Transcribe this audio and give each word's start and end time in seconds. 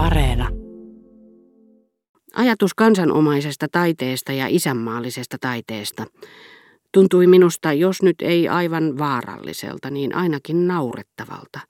Areena. 0.00 0.48
Ajatus 2.34 2.74
kansanomaisesta 2.74 3.66
taiteesta 3.72 4.32
ja 4.32 4.46
isänmaallisesta 4.48 5.36
taiteesta 5.40 6.06
tuntui 6.92 7.26
minusta, 7.26 7.72
jos 7.72 8.02
nyt 8.02 8.16
ei 8.22 8.48
aivan 8.48 8.98
vaaralliselta, 8.98 9.90
niin 9.90 10.14
ainakin 10.14 10.68
naurettavalta. 10.68 11.60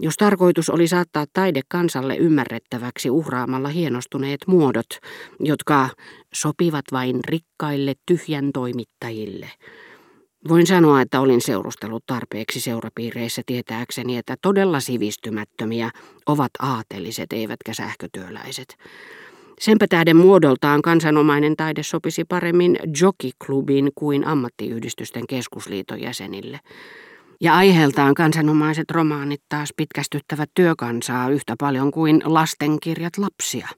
Jos 0.00 0.16
tarkoitus 0.16 0.70
oli 0.70 0.88
saattaa 0.88 1.24
taide 1.32 1.60
kansalle 1.68 2.16
ymmärrettäväksi 2.16 3.10
uhraamalla 3.10 3.68
hienostuneet 3.68 4.40
muodot, 4.46 4.88
jotka 5.40 5.88
sopivat 6.34 6.84
vain 6.92 7.20
rikkaille 7.28 7.94
tyhjän 8.06 8.50
toimittajille– 8.52 9.50
Voin 10.48 10.66
sanoa, 10.66 11.00
että 11.00 11.20
olin 11.20 11.40
seurustellut 11.40 12.06
tarpeeksi 12.06 12.60
seurapiireissä 12.60 13.42
tietääkseni, 13.46 14.16
että 14.16 14.36
todella 14.42 14.80
sivistymättömiä 14.80 15.90
ovat 16.26 16.50
aateliset 16.58 17.32
eivätkä 17.32 17.74
sähkötyöläiset. 17.74 18.76
Senpä 19.60 19.86
tähden 19.88 20.16
muodoltaan 20.16 20.82
kansanomainen 20.82 21.56
taide 21.56 21.82
sopisi 21.82 22.24
paremmin 22.24 22.78
jockeyklubin 23.00 23.90
kuin 23.94 24.26
ammattiyhdistysten 24.26 25.26
keskusliiton 25.26 26.00
jäsenille. 26.00 26.60
Ja 27.40 27.56
aiheeltaan 27.56 28.14
kansanomaiset 28.14 28.90
romaanit 28.90 29.42
taas 29.48 29.72
pitkästyttävät 29.76 30.50
työkansaa 30.54 31.30
yhtä 31.30 31.54
paljon 31.58 31.90
kuin 31.90 32.22
lastenkirjat 32.24 33.18
lapsia. 33.18 33.68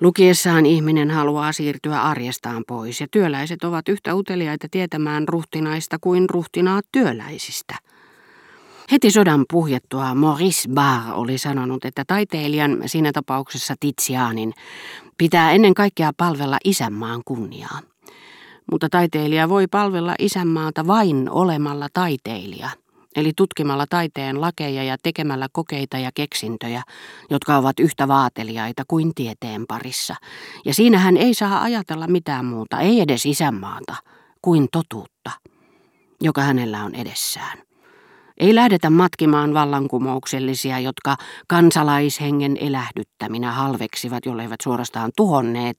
Lukiessaan 0.00 0.66
ihminen 0.66 1.10
haluaa 1.10 1.52
siirtyä 1.52 2.02
arjestaan 2.02 2.64
pois 2.68 3.00
ja 3.00 3.06
työläiset 3.10 3.64
ovat 3.64 3.88
yhtä 3.88 4.14
uteliaita 4.14 4.66
tietämään 4.70 5.28
ruhtinaista 5.28 5.96
kuin 6.00 6.30
ruhtinaat 6.30 6.84
työläisistä. 6.92 7.74
Heti 8.92 9.10
sodan 9.10 9.44
puhjettua 9.52 10.14
Maurice 10.14 10.68
Barr 10.74 11.12
oli 11.12 11.38
sanonut, 11.38 11.84
että 11.84 12.04
taiteilijan, 12.06 12.82
siinä 12.86 13.12
tapauksessa 13.12 13.74
Tizianin, 13.80 14.52
pitää 15.18 15.52
ennen 15.52 15.74
kaikkea 15.74 16.12
palvella 16.16 16.58
isänmaan 16.64 17.22
kunniaa. 17.24 17.80
Mutta 18.70 18.88
taiteilija 18.88 19.48
voi 19.48 19.66
palvella 19.66 20.14
isänmaata 20.18 20.86
vain 20.86 21.30
olemalla 21.30 21.88
taiteilija– 21.92 22.70
eli 23.16 23.32
tutkimalla 23.36 23.86
taiteen 23.90 24.40
lakeja 24.40 24.82
ja 24.82 24.96
tekemällä 25.02 25.46
kokeita 25.52 25.98
ja 25.98 26.10
keksintöjä, 26.14 26.82
jotka 27.30 27.56
ovat 27.56 27.80
yhtä 27.80 28.08
vaateliaita 28.08 28.82
kuin 28.88 29.14
tieteen 29.14 29.64
parissa. 29.68 30.14
Ja 30.64 30.74
siinä 30.74 30.98
hän 30.98 31.16
ei 31.16 31.34
saa 31.34 31.62
ajatella 31.62 32.06
mitään 32.06 32.44
muuta, 32.44 32.80
ei 32.80 33.00
edes 33.00 33.26
isänmaata, 33.26 33.94
kuin 34.42 34.68
totuutta, 34.72 35.30
joka 36.20 36.42
hänellä 36.42 36.84
on 36.84 36.94
edessään. 36.94 37.58
Ei 38.38 38.54
lähdetä 38.54 38.90
matkimaan 38.90 39.54
vallankumouksellisia, 39.54 40.78
jotka 40.78 41.16
kansalaishengen 41.48 42.56
elähdyttäminä 42.60 43.52
halveksivat, 43.52 44.26
jolleivät 44.26 44.60
suorastaan 44.62 45.10
tuhonneet 45.16 45.78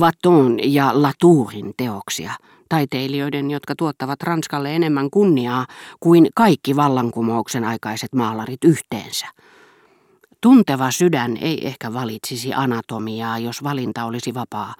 Vaton 0.00 0.58
ja 0.62 1.02
Latourin 1.02 1.72
teoksia– 1.76 2.32
taiteilijoiden, 2.68 3.50
jotka 3.50 3.74
tuottavat 3.76 4.22
Ranskalle 4.22 4.76
enemmän 4.76 5.10
kunniaa 5.10 5.66
kuin 6.00 6.28
kaikki 6.34 6.76
vallankumouksen 6.76 7.64
aikaiset 7.64 8.14
maalarit 8.14 8.64
yhteensä. 8.64 9.26
Tunteva 10.40 10.90
sydän 10.90 11.36
ei 11.36 11.66
ehkä 11.66 11.92
valitsisi 11.92 12.54
anatomiaa, 12.54 13.38
jos 13.38 13.62
valinta 13.62 14.04
olisi 14.04 14.34
vapaa. 14.34 14.74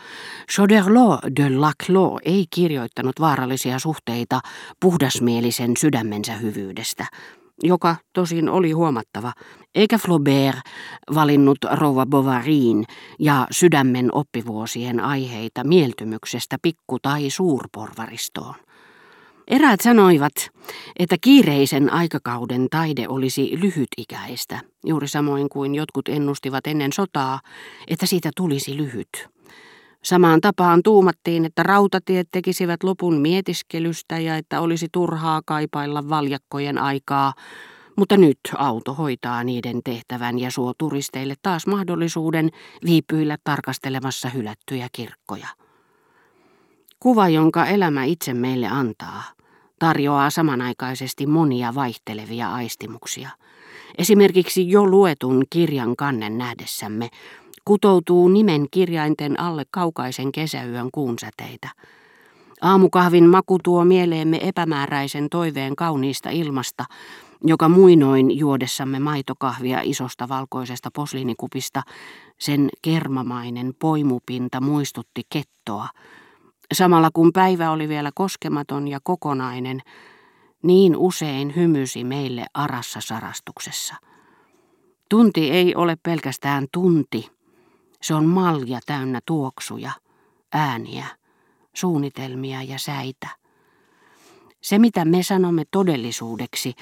Choderlos 0.53 1.19
de 1.37 1.51
Laclos 1.51 2.21
ei 2.25 2.45
kirjoittanut 2.51 3.21
vaarallisia 3.21 3.79
suhteita 3.79 4.41
puhdasmielisen 4.81 5.73
sydämensä 5.79 6.33
hyvyydestä 6.33 7.07
joka 7.63 7.97
tosin 8.13 8.49
oli 8.49 8.73
huomattava, 8.73 9.33
eikä 9.75 9.99
Flaubert 9.99 10.59
valinnut 11.15 11.59
rouva 11.73 12.07
Bovaryin 12.07 12.85
ja 13.19 13.47
sydämen 13.51 14.09
oppivuosien 14.13 15.01
aiheita 15.01 15.65
mieltymyksestä 15.65 16.57
pikku- 16.63 16.99
tai 17.03 17.31
suurporvaristoon. 17.31 18.55
Eräät 19.49 19.81
sanoivat, 19.81 20.33
että 20.99 21.17
kiireisen 21.21 21.93
aikakauden 21.93 22.67
taide 22.71 23.09
olisi 23.09 23.51
lyhytikäistä, 23.61 24.61
juuri 24.87 25.09
samoin 25.09 25.49
kuin 25.49 25.75
jotkut 25.75 26.09
ennustivat 26.09 26.67
ennen 26.67 26.93
sotaa, 26.93 27.41
että 27.89 28.07
siitä 28.07 28.31
tulisi 28.37 28.77
lyhyt. 28.77 29.29
Samaan 30.05 30.41
tapaan 30.41 30.83
tuumattiin, 30.83 31.45
että 31.45 31.63
rautatiet 31.63 32.29
tekisivät 32.31 32.83
lopun 32.83 33.21
mietiskelystä 33.21 34.19
ja 34.19 34.37
että 34.37 34.61
olisi 34.61 34.89
turhaa 34.93 35.43
kaipailla 35.47 36.09
valjakkojen 36.09 36.79
aikaa, 36.79 37.35
mutta 37.97 38.17
nyt 38.17 38.39
auto 38.57 38.95
hoitaa 38.95 39.45
niiden 39.45 39.81
tehtävän 39.85 40.39
ja 40.39 40.51
suo 40.51 40.73
turisteille 40.79 41.35
taas 41.43 41.67
mahdollisuuden 41.67 42.51
viipyillä 42.85 43.37
tarkastelemassa 43.45 44.29
hylättyjä 44.29 44.89
kirkkoja. 44.93 45.49
Kuva, 47.01 47.29
jonka 47.29 47.67
elämä 47.67 48.05
itse 48.05 48.35
meille 48.35 48.67
antaa, 48.67 49.23
tarjoaa 49.79 50.31
samanaikaisesti 50.31 51.27
monia 51.27 51.75
vaihtelevia 51.75 52.55
aistimuksia. 52.55 53.31
Esimerkiksi 53.99 54.71
jo 54.71 54.87
luetun 54.87 55.45
kirjan 55.51 55.97
kannen 55.97 56.39
nähdessämme 56.39 57.09
kutoutuu 57.69 58.29
nimen 58.29 58.67
kirjainten 58.71 59.41
alle 59.41 59.65
kaukaisen 59.71 60.33
kesäyön 60.33 60.89
kuunsäteitä. 60.93 61.69
Aamukahvin 62.63 63.25
maku 63.25 63.59
tuo 63.65 63.85
mieleemme 63.85 64.39
epämääräisen 64.43 65.29
toiveen 65.31 65.77
kauniista 65.77 66.31
ilmasta, 66.31 66.85
joka 67.45 67.69
muinoin 67.69 68.39
juodessamme 68.39 68.99
maitokahvia 68.99 69.81
isosta 69.83 70.29
valkoisesta 70.29 70.91
posliinikupista, 70.95 71.83
sen 72.39 72.69
kermamainen 72.83 73.75
poimupinta 73.79 74.61
muistutti 74.61 75.23
kettoa. 75.33 75.89
Samalla 76.73 77.11
kun 77.13 77.33
päivä 77.33 77.71
oli 77.71 77.89
vielä 77.89 78.11
koskematon 78.15 78.89
ja 78.89 78.99
kokonainen, 79.03 79.81
niin 80.63 80.97
usein 80.97 81.57
hymysi 81.57 82.05
meille 82.05 82.45
arassa 82.55 83.01
sarastuksessa. 83.01 83.95
Tunti 85.11 85.51
ei 85.51 85.75
ole 85.75 85.97
pelkästään 86.03 86.67
tunti, 86.73 87.38
se 88.03 88.15
on 88.15 88.27
malja 88.27 88.81
täynnä 88.87 89.21
tuoksuja, 89.27 89.93
ääniä, 90.53 91.07
suunnitelmia 91.75 92.63
ja 92.63 92.79
säitä. 92.79 93.29
Se, 94.61 94.79
mitä 94.79 95.05
me 95.05 95.23
sanomme 95.23 95.65
todellisuudeksi, 95.71 96.75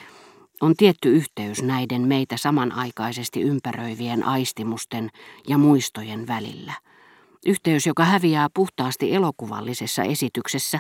on 0.61 0.75
tietty 0.77 1.11
yhteys 1.11 1.63
näiden 1.63 2.03
meitä 2.03 2.37
samanaikaisesti 2.37 3.41
ympäröivien 3.43 4.25
aistimusten 4.25 5.11
ja 5.49 5.59
muistojen 5.59 6.27
välillä. 6.27 6.73
Yhteys, 7.47 7.87
joka 7.87 8.05
häviää 8.05 8.49
puhtaasti 8.55 9.15
elokuvallisessa 9.15 10.03
esityksessä, 10.03 10.79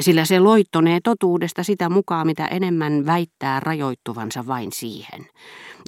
sillä 0.00 0.24
se 0.24 0.40
loittonee 0.40 1.00
totuudesta 1.04 1.62
sitä 1.62 1.88
mukaan, 1.88 2.26
mitä 2.26 2.46
enemmän 2.46 3.06
väittää 3.06 3.60
rajoittuvansa 3.60 4.46
vain 4.46 4.72
siihen. 4.72 5.26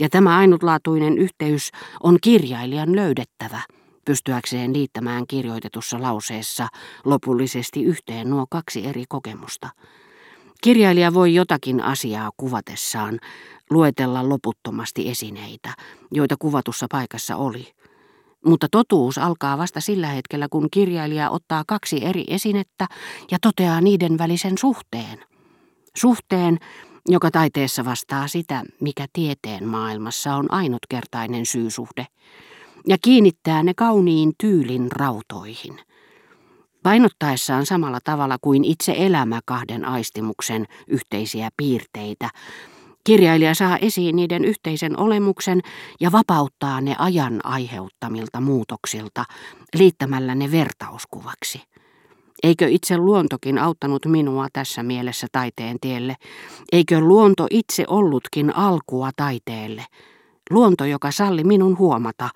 Ja 0.01 0.09
tämä 0.09 0.37
ainutlaatuinen 0.37 1.19
yhteys 1.19 1.71
on 2.03 2.19
kirjailijan 2.23 2.97
löydettävä– 2.97 3.61
pystyäkseen 4.07 4.73
liittämään 4.73 5.27
kirjoitetussa 5.27 6.03
lauseessa 6.03 6.69
lopullisesti 7.05 7.85
yhteen 7.85 8.31
nuo 8.31 8.47
kaksi 8.51 8.87
eri 8.87 9.05
kokemusta. 9.09 9.69
Kirjailija 10.63 11.15
voi 11.15 11.35
jotakin 11.35 11.81
asiaa 11.81 12.31
kuvatessaan 12.37 13.19
luetella 13.71 14.29
loputtomasti 14.29 15.09
esineitä, 15.09 15.75
joita 16.13 16.35
kuvatussa 16.39 16.87
paikassa 16.91 17.37
oli. 17.37 17.76
Mutta 18.47 18.67
totuus 18.71 19.19
alkaa 19.19 19.59
vasta 19.59 19.81
sillä 19.81 20.07
hetkellä, 20.07 20.47
kun 20.51 20.69
kirjailija 20.71 21.31
ottaa 21.31 21.65
kaksi 21.67 22.05
eri 22.05 22.25
esinettä 22.29 22.87
ja 23.31 23.39
toteaa 23.43 23.81
niiden 23.81 24.19
välisen 24.19 24.59
suhteen. 24.59 25.25
Suhteen, 25.97 26.59
joka 27.09 27.31
taiteessa 27.31 27.85
vastaa 27.85 28.29
sitä, 28.29 28.65
mikä 28.81 29.07
tieteen 29.13 29.69
maailmassa 29.69 30.35
on 30.35 30.53
ainutkertainen 30.53 31.47
syysuhde 31.47 32.07
ja 32.89 32.97
kiinnittää 33.03 33.63
ne 33.63 33.75
kauniin 33.75 34.33
tyylin 34.41 34.93
rautoihin. 34.93 35.81
Painottaessaan 36.83 37.67
samalla 37.67 37.99
tavalla 38.05 38.37
kuin 38.41 38.65
itse 38.65 38.95
elämä 38.99 39.41
kahden 39.45 39.85
aistimuksen 39.85 40.67
yhteisiä 40.87 41.49
piirteitä, 41.57 42.31
kirjailija 43.07 43.55
saa 43.55 43.79
esiin 43.79 44.17
niiden 44.17 44.45
yhteisen 44.45 45.01
olemuksen 45.01 45.61
ja 46.01 46.13
vapauttaa 46.13 46.81
ne 46.81 46.97
ajan 46.99 47.41
aiheuttamilta 47.45 48.41
muutoksilta 48.41 49.25
liittämällä 49.75 50.35
ne 50.35 50.51
vertauskuvaksi. 50.51 51.63
Eikö 52.43 52.69
itse 52.69 52.99
luontokin 52.99 53.59
auttanut 53.59 54.07
minua 54.07 54.47
tässä 54.53 54.83
mielessä 54.83 55.27
taiteen 55.33 55.77
tielle? 55.81 56.15
Eikö 56.73 57.01
luonto 57.01 57.47
itse 57.51 57.85
ollutkin 57.89 58.57
alkua 58.57 59.11
taiteelle? 59.17 59.85
Luonto, 60.51 60.85
joka 60.85 61.11
salli 61.11 61.45
minun 61.45 61.79
huomata, 61.79 62.29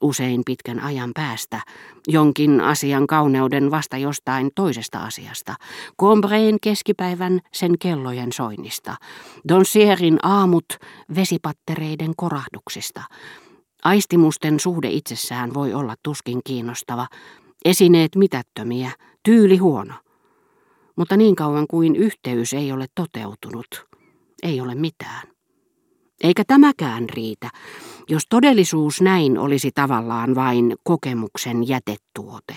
usein 0.00 0.42
pitkän 0.46 0.80
ajan 0.80 1.10
päästä, 1.14 1.60
jonkin 2.08 2.60
asian 2.60 3.06
kauneuden 3.06 3.70
vasta 3.70 3.96
jostain 3.96 4.50
toisesta 4.54 4.98
asiasta, 4.98 5.54
Combreen 6.00 6.56
keskipäivän 6.62 7.40
sen 7.52 7.78
kellojen 7.78 8.32
soinnista, 8.32 8.96
Donsierin 9.48 10.18
aamut 10.22 10.66
vesipattereiden 11.14 12.12
korahduksista, 12.16 13.02
Aistimusten 13.84 14.60
suhde 14.60 14.90
itsessään 14.90 15.54
voi 15.54 15.74
olla 15.74 15.94
tuskin 16.02 16.40
kiinnostava, 16.44 17.06
esineet 17.64 18.16
mitättömiä, 18.16 18.90
tyyli 19.22 19.56
huono. 19.56 19.94
Mutta 20.96 21.16
niin 21.16 21.36
kauan 21.36 21.66
kuin 21.70 21.96
yhteys 21.96 22.52
ei 22.52 22.72
ole 22.72 22.86
toteutunut, 22.94 23.86
ei 24.42 24.60
ole 24.60 24.74
mitään. 24.74 25.35
Eikä 26.22 26.42
tämäkään 26.46 27.08
riitä, 27.08 27.50
jos 28.08 28.22
todellisuus 28.28 29.00
näin 29.00 29.38
olisi 29.38 29.70
tavallaan 29.74 30.34
vain 30.34 30.74
kokemuksen 30.84 31.68
jätetuote 31.68 32.56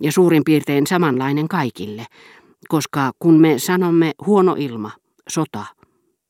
ja 0.00 0.12
suurin 0.12 0.44
piirtein 0.44 0.86
samanlainen 0.86 1.48
kaikille, 1.48 2.06
koska 2.68 3.12
kun 3.18 3.40
me 3.40 3.58
sanomme 3.58 4.12
huono 4.26 4.54
ilma, 4.58 4.90
sota, 5.28 5.64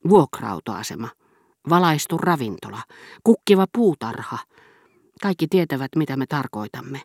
vuokrautoasema, 0.09 1.09
valaistu 1.69 2.19
ravintola, 2.19 2.83
kukkiva 3.25 3.67
puutarha, 3.75 4.39
kaikki 5.23 5.47
tietävät 5.47 5.91
mitä 5.97 6.17
me 6.17 6.27
tarkoitamme. 6.27 7.01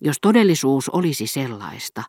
Jos 0.00 0.16
todellisuus 0.20 0.88
olisi 0.88 1.26
sellaista, 1.26 2.02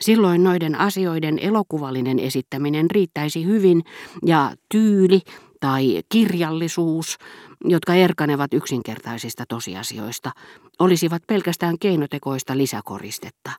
silloin 0.00 0.44
noiden 0.44 0.74
asioiden 0.74 1.38
elokuvallinen 1.38 2.18
esittäminen 2.18 2.90
riittäisi 2.90 3.44
hyvin 3.44 3.82
ja 4.26 4.54
tyyli 4.68 5.20
tai 5.60 6.02
kirjallisuus, 6.08 7.16
jotka 7.64 7.94
erkanevat 7.94 8.54
yksinkertaisista 8.54 9.44
tosiasioista, 9.48 10.30
olisivat 10.78 11.22
pelkästään 11.26 11.78
keinotekoista 11.78 12.56
lisäkoristetta. 12.56 13.50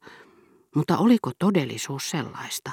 Mutta 0.75 0.97
oliko 0.97 1.31
todellisuus 1.39 2.09
sellaista? 2.09 2.71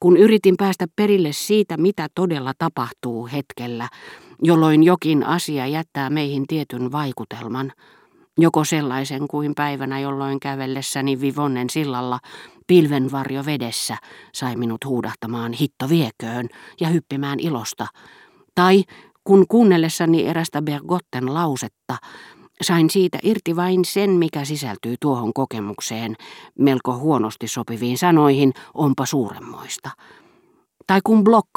Kun 0.00 0.16
yritin 0.16 0.56
päästä 0.56 0.86
perille 0.96 1.32
siitä, 1.32 1.76
mitä 1.76 2.08
todella 2.14 2.52
tapahtuu 2.58 3.26
hetkellä, 3.26 3.88
jolloin 4.42 4.82
jokin 4.82 5.26
asia 5.26 5.66
jättää 5.66 6.10
meihin 6.10 6.46
tietyn 6.46 6.92
vaikutelman, 6.92 7.72
joko 8.38 8.64
sellaisen 8.64 9.28
kuin 9.28 9.54
päivänä, 9.54 10.00
jolloin 10.00 10.40
kävellessäni 10.40 11.20
Vivonnen 11.20 11.70
sillalla 11.70 12.18
pilvenvarjo 12.66 13.44
vedessä 13.46 13.96
sai 14.34 14.56
minut 14.56 14.84
huudahtamaan 14.84 15.52
hitto 15.52 15.88
vieköön 15.88 16.48
ja 16.80 16.88
hyppimään 16.88 17.40
ilosta, 17.40 17.86
tai 18.54 18.84
kun 19.24 19.44
kuunnellessani 19.48 20.26
erästä 20.26 20.62
Bergotten 20.62 21.34
lausetta, 21.34 21.96
sain 22.62 22.90
siitä 22.90 23.18
irti 23.22 23.56
vain 23.56 23.84
sen, 23.84 24.10
mikä 24.10 24.44
sisältyy 24.44 24.94
tuohon 25.00 25.32
kokemukseen, 25.32 26.16
melko 26.58 26.96
huonosti 26.96 27.48
sopiviin 27.48 27.98
sanoihin, 27.98 28.52
onpa 28.74 29.06
suuremmoista. 29.06 29.90
Tai 30.86 31.00
kun 31.04 31.24
Block 31.24 31.48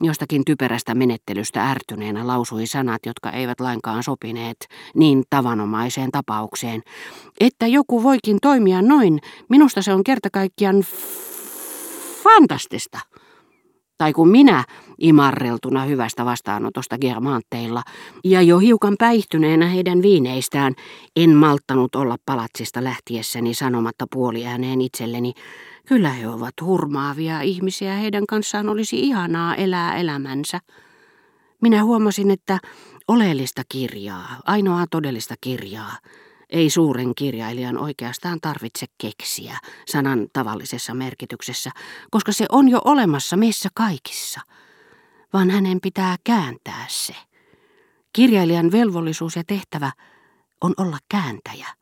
jostakin 0.00 0.44
typerästä 0.44 0.94
menettelystä 0.94 1.70
ärtyneenä 1.70 2.26
lausui 2.26 2.66
sanat, 2.66 3.06
jotka 3.06 3.30
eivät 3.30 3.60
lainkaan 3.60 4.02
sopineet 4.02 4.56
niin 4.94 5.24
tavanomaiseen 5.30 6.10
tapaukseen, 6.10 6.82
että 7.40 7.66
joku 7.66 8.02
voikin 8.02 8.38
toimia 8.42 8.82
noin, 8.82 9.20
minusta 9.48 9.82
se 9.82 9.92
on 9.92 10.04
kertakaikkiaan 10.04 10.84
fantastista. 12.22 12.98
Tai 13.98 14.12
kun 14.12 14.28
minä, 14.28 14.64
imarreltuna 14.98 15.84
hyvästä 15.84 16.24
vastaanotosta 16.24 16.98
germaanteilla 16.98 17.82
ja 18.24 18.42
jo 18.42 18.58
hiukan 18.58 18.94
päihtyneenä 18.98 19.66
heidän 19.66 20.02
viineistään, 20.02 20.74
en 21.16 21.30
malttanut 21.30 21.94
olla 21.94 22.16
palatsista 22.26 22.84
lähtiessäni 22.84 23.54
sanomatta 23.54 24.06
puoliääneen 24.12 24.80
itselleni, 24.80 25.32
kyllä 25.90 26.10
he 26.10 26.28
ovat 26.28 26.54
hurmaavia 26.62 27.40
ihmisiä, 27.40 27.94
heidän 27.94 28.26
kanssaan 28.26 28.68
olisi 28.68 29.00
ihanaa 29.00 29.54
elää 29.54 29.96
elämänsä. 29.96 30.60
Minä 31.62 31.84
huomasin, 31.84 32.30
että 32.30 32.58
oleellista 33.08 33.62
kirjaa, 33.68 34.40
ainoaa 34.44 34.86
todellista 34.90 35.34
kirjaa, 35.40 35.98
ei 36.50 36.70
suuren 36.70 37.14
kirjailijan 37.14 37.78
oikeastaan 37.78 38.38
tarvitse 38.40 38.86
keksiä 38.98 39.58
sanan 39.86 40.28
tavallisessa 40.32 40.94
merkityksessä, 40.94 41.70
koska 42.10 42.32
se 42.32 42.46
on 42.48 42.68
jo 42.68 42.80
olemassa 42.84 43.36
meissä 43.36 43.68
kaikissa, 43.74 44.40
vaan 45.32 45.50
hänen 45.50 45.80
pitää 45.80 46.16
kääntää 46.24 46.84
se. 46.88 47.14
Kirjailijan 48.12 48.72
velvollisuus 48.72 49.36
ja 49.36 49.44
tehtävä 49.46 49.92
on 50.60 50.74
olla 50.76 50.98
kääntäjä. 51.08 51.79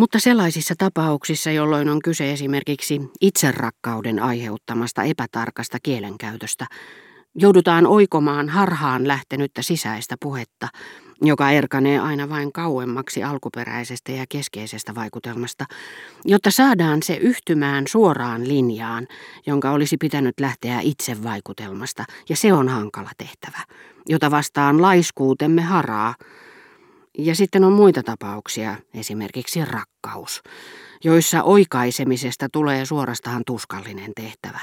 Mutta 0.00 0.18
sellaisissa 0.18 0.74
tapauksissa, 0.78 1.50
jolloin 1.50 1.88
on 1.88 2.02
kyse 2.02 2.32
esimerkiksi 2.32 3.00
itserakkauden 3.20 4.22
aiheuttamasta 4.22 5.02
epätarkasta 5.02 5.78
kielenkäytöstä, 5.82 6.66
joudutaan 7.34 7.86
oikomaan 7.86 8.48
harhaan 8.48 9.08
lähtenyttä 9.08 9.62
sisäistä 9.62 10.16
puhetta, 10.20 10.68
joka 11.22 11.50
erkanee 11.50 11.98
aina 11.98 12.28
vain 12.28 12.52
kauemmaksi 12.52 13.22
alkuperäisestä 13.22 14.12
ja 14.12 14.24
keskeisestä 14.28 14.94
vaikutelmasta, 14.94 15.64
jotta 16.24 16.50
saadaan 16.50 17.02
se 17.02 17.16
yhtymään 17.16 17.84
suoraan 17.88 18.48
linjaan, 18.48 19.06
jonka 19.46 19.70
olisi 19.70 19.96
pitänyt 19.96 20.40
lähteä 20.40 20.80
itse 20.80 21.22
vaikutelmasta, 21.22 22.04
ja 22.28 22.36
se 22.36 22.52
on 22.52 22.68
hankala 22.68 23.10
tehtävä, 23.16 23.58
jota 24.08 24.30
vastaan 24.30 24.82
laiskuutemme 24.82 25.62
haraa. 25.62 26.14
Ja 27.22 27.34
sitten 27.34 27.64
on 27.64 27.72
muita 27.72 28.02
tapauksia, 28.02 28.76
esimerkiksi 28.94 29.64
rakkaus, 29.64 30.42
joissa 31.04 31.42
oikaisemisesta 31.42 32.48
tulee 32.52 32.86
suorastaan 32.86 33.42
tuskallinen 33.46 34.12
tehtävä. 34.16 34.60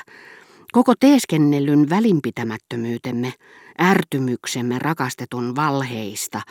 Koko 0.71 0.93
teeskennellyn 0.99 1.89
välinpitämättömyytemme, 1.89 3.33
ärtymyksemme 3.81 4.79
rakastetun 4.79 5.55
valheista, 5.55 6.41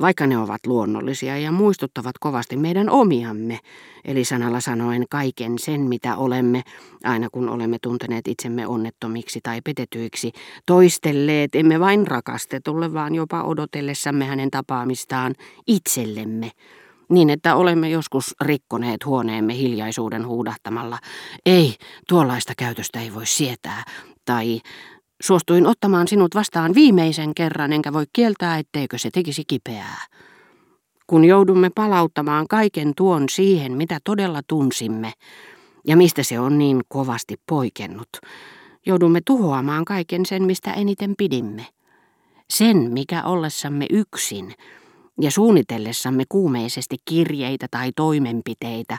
vaikka 0.00 0.26
ne 0.26 0.38
ovat 0.38 0.66
luonnollisia 0.66 1.38
ja 1.38 1.52
muistuttavat 1.52 2.18
kovasti 2.20 2.56
meidän 2.56 2.90
omiamme, 2.90 3.58
eli 4.04 4.24
sanalla 4.24 4.60
sanoen 4.60 5.04
kaiken 5.10 5.58
sen, 5.58 5.80
mitä 5.80 6.16
olemme, 6.16 6.62
aina 7.04 7.28
kun 7.32 7.48
olemme 7.48 7.78
tunteneet 7.82 8.28
itsemme 8.28 8.66
onnettomiksi 8.66 9.40
tai 9.42 9.60
petetyiksi, 9.60 10.32
toistelleet 10.66 11.54
emme 11.54 11.80
vain 11.80 12.06
rakastetulle, 12.06 12.92
vaan 12.92 13.14
jopa 13.14 13.42
odotellessamme 13.42 14.24
hänen 14.24 14.50
tapaamistaan 14.50 15.34
itsellemme, 15.66 16.50
niin 17.08 17.30
että 17.30 17.56
olemme 17.56 17.90
joskus 17.90 18.34
rikkoneet 18.40 19.04
huoneemme 19.04 19.56
hiljaisuuden 19.56 20.26
huudahtamalla. 20.26 20.98
Ei, 21.46 21.74
tuollaista 22.08 22.52
käytöstä 22.58 23.00
ei 23.00 23.14
voi 23.14 23.26
sietää. 23.26 23.84
Tai 24.24 24.60
suostuin 25.22 25.66
ottamaan 25.66 26.08
sinut 26.08 26.34
vastaan 26.34 26.74
viimeisen 26.74 27.34
kerran, 27.34 27.72
enkä 27.72 27.92
voi 27.92 28.04
kieltää, 28.12 28.58
etteikö 28.58 28.98
se 28.98 29.10
tekisi 29.10 29.42
kipeää. 29.46 30.06
Kun 31.06 31.24
joudumme 31.24 31.70
palauttamaan 31.74 32.48
kaiken 32.48 32.92
tuon 32.96 33.28
siihen, 33.28 33.76
mitä 33.76 33.98
todella 34.04 34.40
tunsimme, 34.46 35.12
ja 35.86 35.96
mistä 35.96 36.22
se 36.22 36.40
on 36.40 36.58
niin 36.58 36.80
kovasti 36.88 37.40
poikennut, 37.48 38.08
joudumme 38.86 39.20
tuhoamaan 39.26 39.84
kaiken 39.84 40.26
sen, 40.26 40.42
mistä 40.42 40.72
eniten 40.72 41.14
pidimme. 41.18 41.66
Sen, 42.50 42.76
mikä 42.76 43.22
ollessamme 43.24 43.86
yksin, 43.90 44.54
ja 45.20 45.30
suunnitellessamme 45.30 46.24
kuumeisesti 46.28 46.96
kirjeitä 47.04 47.66
tai 47.70 47.92
toimenpiteitä 47.96 48.98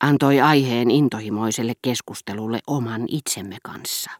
antoi 0.00 0.40
aiheen 0.40 0.90
intohimoiselle 0.90 1.72
keskustelulle 1.82 2.60
oman 2.66 3.04
itsemme 3.08 3.56
kanssa. 3.62 4.10